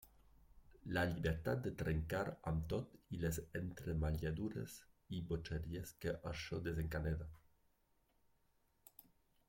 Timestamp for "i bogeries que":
5.19-6.15